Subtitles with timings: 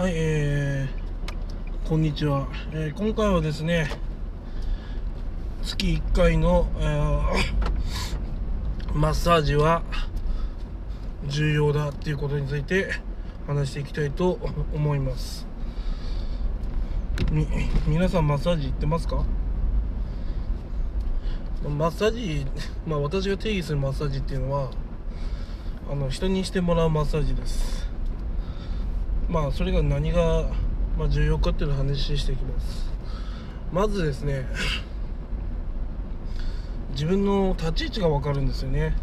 [0.00, 3.86] はい、えー、こんにちは、えー今回はですね
[5.62, 7.22] 月1回の、えー
[8.96, 9.82] マッサージは
[11.28, 12.88] 重要だっていうことについて
[13.46, 14.38] 話していきたいと
[14.72, 15.46] 思います。
[17.86, 19.22] 皆さんマッサージ行ってますか？
[21.68, 22.46] マッサージ、
[22.86, 24.70] まあ、私が定義するマッサージっていうのは
[25.92, 27.89] あの人にしてもらうマッサージです。
[29.30, 30.50] まあそれが何が、
[30.98, 32.90] ま、重要かっていうのを話していきます。
[33.72, 34.46] まずですね
[36.90, 38.96] 自分の立ち位置が分かるんですよね。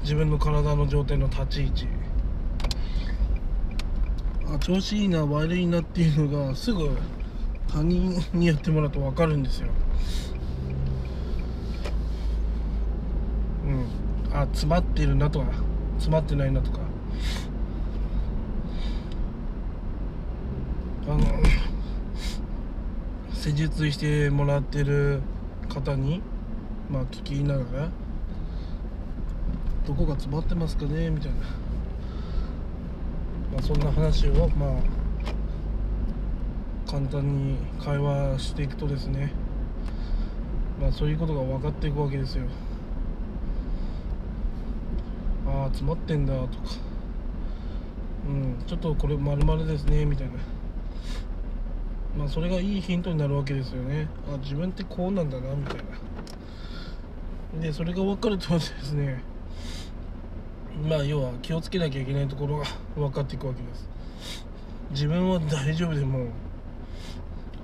[0.00, 1.86] 自分の体の状態の立ち位置。
[4.50, 6.96] あ調子いいな悪いなっていうのがすぐ
[7.68, 9.68] 他人にやってもらうと分かるんですよ。
[13.66, 14.34] うん。
[14.34, 15.46] あ詰まってるなとか
[15.98, 16.85] 詰まってないなとか。
[21.08, 21.18] あの
[23.32, 25.20] 施術してもらってる
[25.68, 26.20] 方に
[26.90, 27.90] まあ聞きながら
[29.86, 31.36] どこが詰まってますかねみたいな、
[33.52, 34.70] まあ、そんな話をまあ
[36.90, 39.32] 簡単に会話していくとですね
[40.80, 42.46] まあそういうことが分かっていくわけですよ。
[45.46, 46.52] ああ詰まってんだとか。
[48.28, 50.55] うんちょっとこれ丸々ですねみたいな。
[52.16, 54.08] まあそれがいいヒントになるわけですよね。
[54.32, 55.82] あ自分ってこうなんだなみたいな。
[57.60, 59.22] でそれが分かるとですね
[60.88, 63.88] まあ要は気をつけなきゃいけないところが分かっていくわけです。
[64.90, 66.28] 自分は大丈夫でも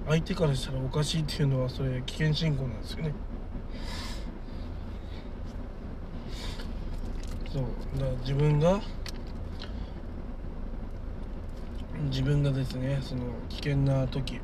[0.08, 3.14] 相手からしたらおかしいっていうのはそれ危険信号なんですよね。
[7.52, 7.62] そう。
[7.98, 8.80] だから自分が
[12.12, 14.38] 自分がですねその危険な時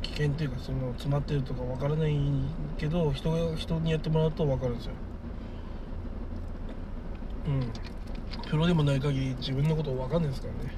[0.00, 2.16] 危険っていうかその詰まってるとかわからない
[2.78, 4.92] けど人が人にやってもらうと分かるんですよ。
[7.46, 8.48] うん。
[8.48, 10.74] プロでもない限り自分のこと分かんないですからね。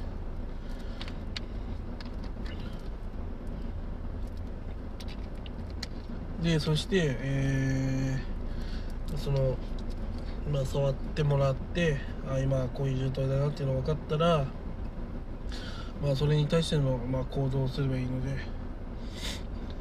[6.43, 9.57] でそしてえー、その
[10.51, 14.47] まあ触ってもらってあ今こういう状態だなっていうのが分かったら
[16.03, 18.37] まあそれに対しての、まあ、行動をすればいいので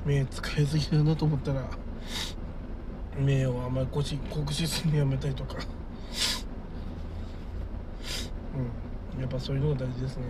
[0.06, 1.70] 目使いすぎだなと思ったら
[3.20, 5.56] 目をあんまり酷使するのやめたりとか。
[9.16, 9.22] うん。
[9.22, 10.24] やっぱそういうのが大事ですね。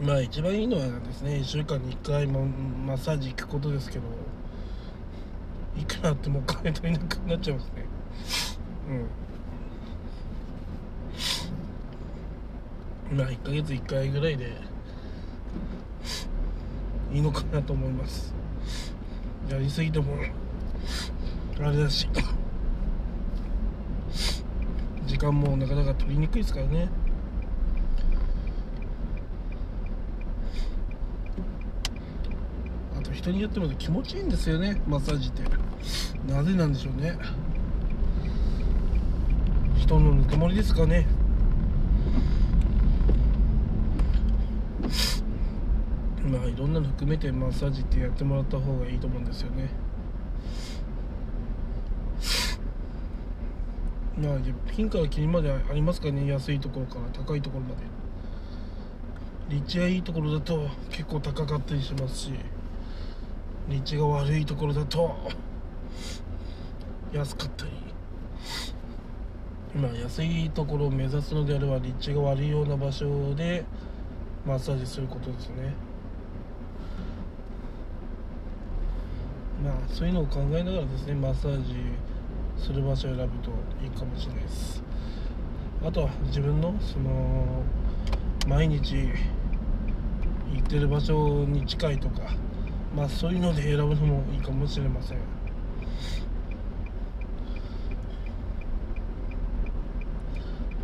[0.00, 4.04] まあ一番いいのはですね1週間に1回もマッサージ行くことですけど
[5.76, 7.86] いくらあってもお金足りなくなっちゃいますね。
[8.88, 9.27] うん。
[13.10, 14.52] まあ1ヶ月1回ぐらいで
[17.12, 18.34] いいのかなと思います。
[19.50, 20.14] やりすぎても
[21.60, 22.06] あれだし。
[25.06, 26.88] 時間もなかなか取りにくいですからね。
[32.96, 34.80] あと人によっても気持ちいいんですよね。
[34.86, 35.42] マッサージって。
[36.30, 37.18] なぜなんでしょうね。
[39.78, 41.06] 人のぬくもりですかね。
[46.28, 49.70] まあいろんなの含めてマッサージってやってもらった方がいいと思うんですよね。
[54.18, 54.38] まあ
[54.70, 56.26] ピンからキリまでありますかね。
[56.26, 57.86] 安いところから高いところまで。
[59.48, 62.32] 立地がいいところだと結構高かったりしますし。
[63.68, 65.16] 立地が悪いところだと
[67.12, 67.88] 安かったり。
[69.80, 73.64] まあ安いところを目指すのであれば立地が悪いような場所で
[74.46, 75.74] マッサージすることですね
[79.62, 81.74] まあそういうのを考えながらですねマッサージ
[82.56, 83.50] する場所を選ぶと
[83.82, 84.82] いいかもしれないです。
[85.86, 87.62] あとは自分のその
[88.48, 88.96] 毎日
[90.52, 92.22] 行ってる場所に近いとか
[92.96, 95.18] まあそういうので選ぶのもいいかもしれません。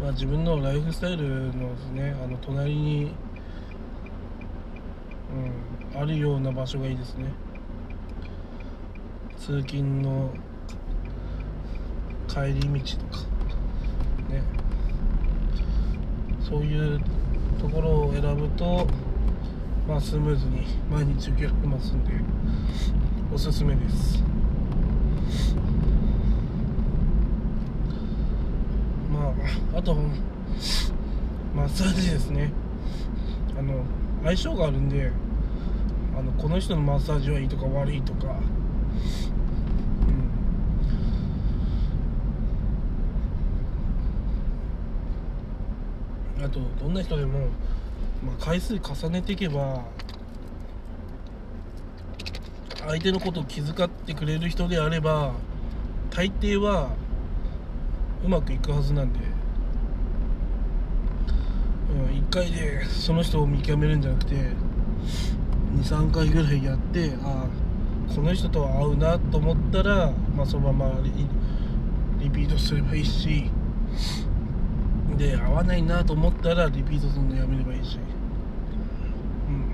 [0.01, 3.13] まあ自分のライフスタイルのですねあの隣に、
[5.95, 7.33] うん、あるような場所がいいですね。
[9.46, 10.31] 通勤の
[12.26, 13.25] 帰り道とか。
[14.31, 14.43] ね。
[16.41, 16.99] そういう
[17.61, 18.87] ところを選ぶと
[19.87, 22.12] まあスムーズに毎日受けられますんで
[23.35, 24.25] おすすめです。
[29.12, 29.35] ま
[29.75, 29.94] ああと
[31.55, 32.50] マッサージですね。
[33.58, 33.85] あの
[34.23, 35.12] 相性があるんで
[36.17, 38.38] あのこの人のマッサージはいいとか悪いとか、うん、
[46.44, 47.38] あとどんな人でも、
[48.23, 49.82] まあ、回数重ねていけば
[52.87, 55.32] 相手のことを気遣ってくれる人であれば
[56.11, 56.91] 大抵は
[58.23, 59.19] うまくいくはずなんで、
[61.91, 64.35] うん、1回でその人を見極めるんじゃなくて
[65.79, 67.46] 23回ぐらいやってあ
[68.14, 71.00] この人とは合うなと思ったら、まあ、そのまま
[72.20, 73.50] リピートすればいいし
[75.17, 77.99] で合わないなと思ったらリピートするのやめればいいし、
[79.49, 79.73] うん、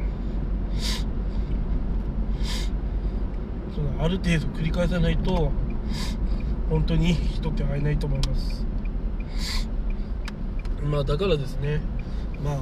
[3.75, 5.51] そのある程度繰り返さないと
[6.69, 8.67] 本当に人って会えないと思います。
[10.85, 11.81] まあだからですね。
[12.43, 12.57] まあ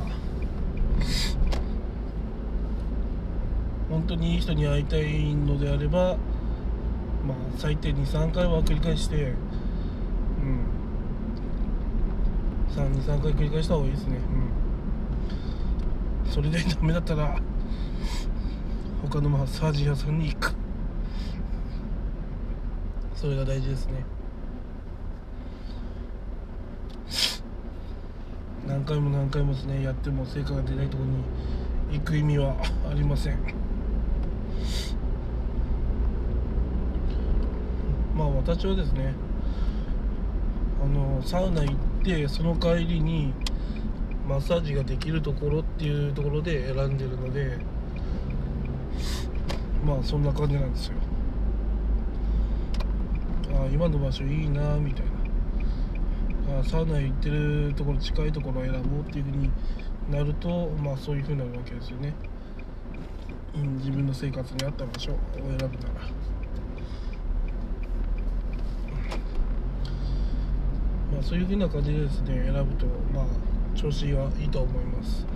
[3.91, 6.17] 本当にいい人に会いたいのであれば、
[7.27, 9.27] まあ、最低23回は繰り返してう
[10.45, 10.61] ん
[12.75, 14.17] 323回繰り返した方がいいですね。
[14.17, 14.19] う
[16.29, 16.31] ん。
[16.31, 17.41] それでダメだったら
[19.03, 20.55] 他のマッサージ屋さんに行く。
[23.15, 24.05] それが大事ですね。
[28.67, 31.25] 何回も何回もですねやっても成果が出ないところに
[31.99, 32.55] 行く意味は
[32.89, 33.39] ありません。
[38.15, 39.15] まあ私はですね
[40.83, 41.98] あのサウナ行って
[42.29, 43.35] その帰りに
[44.27, 47.59] マッサージができるところっていうところで選んでるので
[49.85, 50.95] まあそんな感じなんですよ。
[53.53, 56.61] あ今の場所いいなみたいな。
[56.61, 59.51] あサウナ行ってるところ近いところを選ぼうっていうふうに
[60.11, 62.15] なるとまあそういうふうになるわけですよね、
[63.55, 65.69] うん、自分の生活に合った場所を選ぶなら。
[71.19, 73.25] まあ、そういうふうな感じでですね選ぶとまあ
[73.77, 75.27] 調子がいいと思います。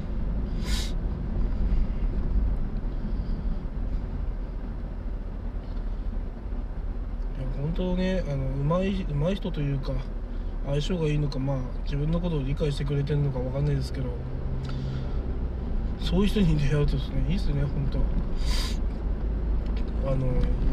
[7.61, 9.93] 本当ねあのうまいうまい人というか
[10.67, 14.07] 相性がいいのかまあ自分のことを理解してくれてるのかわかんないですけど
[15.99, 17.99] そういう人に出会うとですねいいっすね本当。
[20.13, 20.27] あの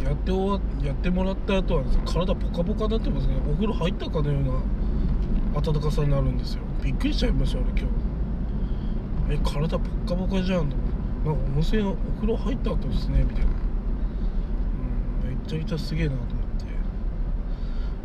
[0.04, 3.34] やって終わやってもらった後は体ポカポカになってますね。
[3.50, 4.79] お風呂入ったかのような
[5.54, 6.62] 暖かさになるんですよ。
[6.84, 7.86] びっくりしちゃいました俺今日。
[9.32, 10.76] え体ポッカポカじゃんと。
[11.26, 13.52] なんか温泉お風呂入った後ですねみたいな、
[15.24, 16.28] うん、めっちゃいちゃすげえなと思っ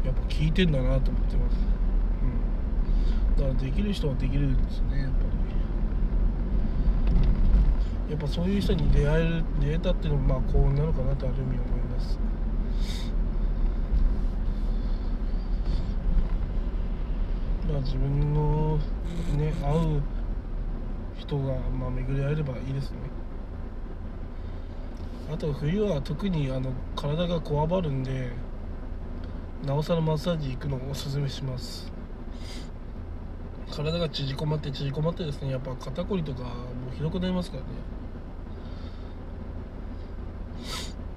[0.02, 0.06] て。
[0.06, 1.56] やっぱ聞いてんだなと思ってます、
[2.22, 5.16] うん、だからできる人はできるんですねやっぱ
[8.08, 8.10] り。
[8.10, 11.83] やっぱそういう人に出会える出会えたっていうのもまあ幸運なのかなとある意味思います。
[17.68, 18.78] まあ自分の
[19.36, 20.02] ね会う
[21.16, 22.98] 人がまあ巡り合えればいいですね。
[25.32, 28.30] あと冬は特にあの体がこわばるんで
[29.64, 31.90] なおさらマッサージ行くのをおすすめします。
[33.70, 36.48] 体が縮こまって縮こまってですねやっぱ肩こりとかも
[36.92, 37.68] うひどくなりますからね。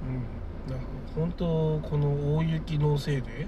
[0.08, 1.22] うん。
[1.22, 3.48] 本当この大雪のせいで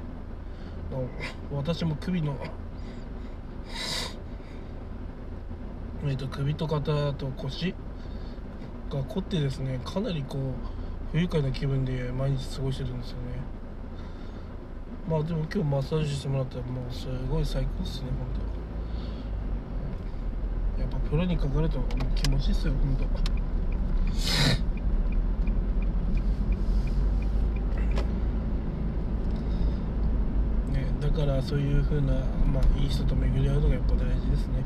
[1.52, 2.36] 私も首の
[6.08, 7.76] えっと首と肩と腰
[8.90, 10.54] が凝ってですねかなりこう
[11.12, 13.24] 不愉快な気分で毎日過ごしてるんですよね。
[15.10, 18.28] まあでも今日マッサージしてもらったらもうすごい最高っすね本
[20.78, 20.82] 当。
[20.82, 21.80] やっぱプロにかかると
[22.16, 23.04] 気持ちいいっすよ本当。
[30.72, 34.64] ねだからそういうふうなまあいい人と巡り合うのがやっぱ大事ですね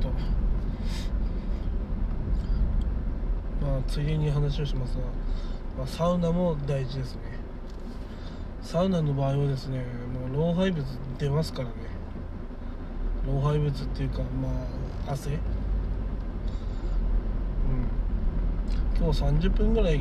[0.00, 0.10] あと
[3.64, 5.02] まあついでに話をしますが、
[5.78, 7.20] まあ、サウナも大事ですね。
[8.62, 10.84] サウナの場合はですねもう老廃物
[11.18, 11.74] 出ますからね。
[13.26, 14.48] 老廃物っていうかま
[15.08, 15.30] あ汗。
[15.30, 15.38] うん。
[18.98, 20.00] 今日30分ぐらい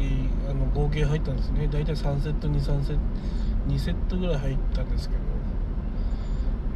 [0.49, 1.67] あの合計入ったんですね。
[1.67, 3.01] 大体3セット23セット
[3.67, 5.21] 2セットぐらい入ったんですけど。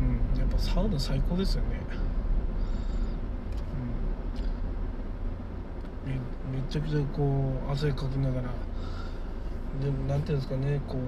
[0.02, 0.40] うん。
[0.40, 1.82] やっぱサウナ最高ですよね
[6.08, 8.50] うんめちゃくちゃこう汗かきながら
[9.82, 11.00] でもなんていうんですかねこう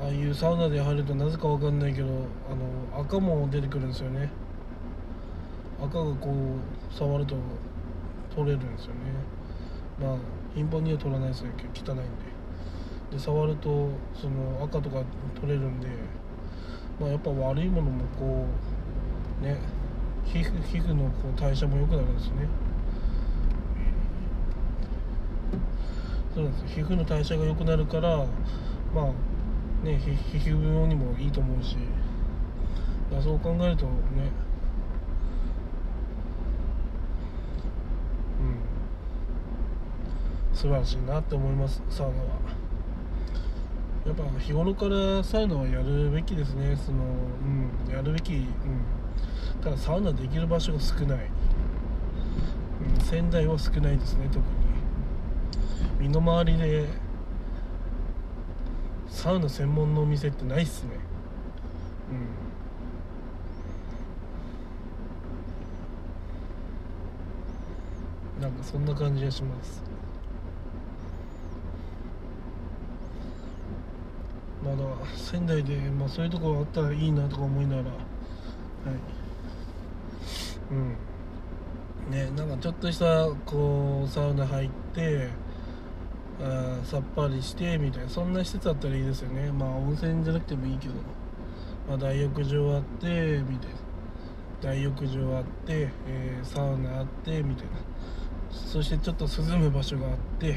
[0.00, 2.54] 相いうサウナで入るとなぜかわかんないけどあ
[2.96, 4.30] の赤も出てくるんですよね。
[5.80, 7.36] 赤がこう触ると
[8.34, 9.00] 取れるんですよね。
[10.00, 10.16] まあ
[10.54, 12.02] 頻繁には取らないですよ汚いんで。
[13.12, 15.02] で触るとその赤とか
[15.34, 15.88] 取れるんで
[17.00, 18.73] まあやっぱ悪いものもこう
[19.42, 19.58] ね
[20.24, 22.48] 皮膚皮膚のこう代謝も良くなるんですね。
[26.34, 28.26] そうなんです皮膚の代謝が良くなるから
[28.94, 29.04] まあ
[29.84, 31.76] ね皮膚病にもいいと思うし。
[33.12, 33.90] だそう考えるとね。
[38.40, 38.42] う
[40.54, 40.56] ん。
[40.56, 42.26] 素晴らしいなって思いますサウナは。
[44.06, 46.74] やっぱ日頃からサウナはやるべきですね。
[46.76, 48.48] そのうんやるべきうん。
[49.64, 51.20] ただサウナできる場所が少ない、
[52.96, 54.44] うん、仙台は少ないですね特に。
[56.00, 56.84] 身の回りで
[59.08, 60.90] サウナ専門のお店ってないっすね。
[68.36, 68.42] うん。
[68.42, 69.82] なんかそんな感じがします。
[74.62, 74.76] まだ
[75.16, 77.94] 仙台で、まあ、そういうところあったらいいなとか思いながらはい。
[80.74, 82.10] うん。
[82.10, 85.28] ねなんかちょっとしたこうサウナ入って
[86.42, 89.52] あさっぱりしてみたいなそんな施設あったらいいですよね。
[89.52, 90.94] まあ温泉じゃなくてもいいけど、
[91.88, 93.76] まあ、大浴場あってみたいな。
[94.60, 97.72] 大浴場あって、えー、サウナあってみたいな。
[98.50, 100.56] そしてちょっと涼む場所があって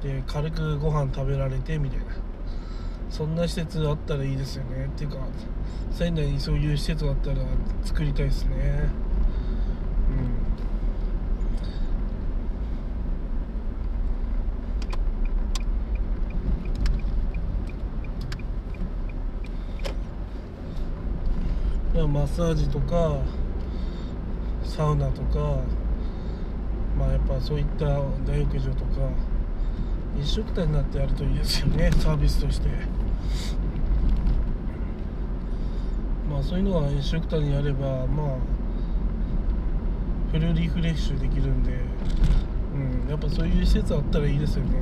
[0.00, 2.31] で軽くご飯食べられてみたいな。
[3.12, 4.86] そんな施設あったらいいですよね。
[4.86, 5.18] っていうか
[5.90, 7.36] 仙台にそういう施設があったら
[7.84, 8.88] 作りたいですね。
[21.94, 22.12] うん。
[22.12, 23.18] マッサージとか
[24.64, 25.60] サウナとか
[26.98, 27.84] まあやっぱそういった
[28.24, 29.10] 大浴場とか
[30.18, 31.90] 一緒くたになってやるといいですよね。
[31.92, 32.91] サービスとして。
[36.30, 38.36] まあそういうのが一緒くたにやればまあ
[40.30, 41.72] フルリフレッシュできるんで
[42.74, 44.80] うんやっぱそういう施設あったらいいですよね。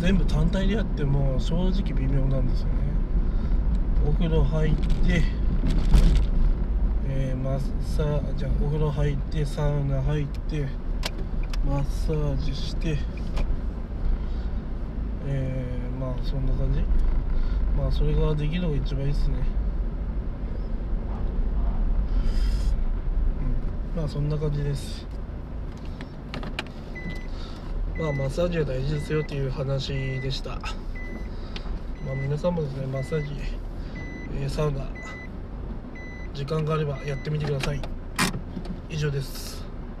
[0.00, 2.72] 全部単体でやっても正直微妙なんですよね。
[4.08, 5.22] お風呂入って、
[7.08, 7.60] えー、マッ
[7.96, 10.68] サーじゃお風呂入ってサウナ入って
[11.66, 12.96] マッサージして、
[16.22, 16.80] そんな感じ？
[17.76, 19.36] まあそれができるのが一番いいっすね。
[23.94, 24.00] うん。
[24.00, 25.06] まあそんな感じです。
[27.98, 30.50] まあマッサージは大事ですよっていう話でした。
[30.50, 30.58] ま
[32.12, 33.32] あ皆さんもですねマッサージ
[34.40, 34.86] えサウナ
[36.34, 37.80] 時間があればやってみてください。
[38.90, 39.57] 以上です。